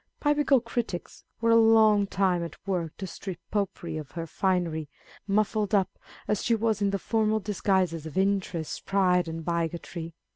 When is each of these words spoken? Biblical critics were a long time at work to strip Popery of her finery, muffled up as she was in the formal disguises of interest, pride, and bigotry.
Biblical 0.19 0.61
critics 0.61 1.25
were 1.41 1.51
a 1.51 1.55
long 1.55 2.07
time 2.07 2.43
at 2.43 2.57
work 2.67 2.97
to 2.97 3.05
strip 3.05 3.37
Popery 3.51 3.97
of 3.97 4.13
her 4.13 4.25
finery, 4.25 4.89
muffled 5.27 5.75
up 5.75 5.99
as 6.27 6.43
she 6.43 6.55
was 6.55 6.81
in 6.81 6.89
the 6.89 6.97
formal 6.97 7.39
disguises 7.39 8.07
of 8.07 8.17
interest, 8.17 8.83
pride, 8.87 9.27
and 9.27 9.45
bigotry. 9.45 10.15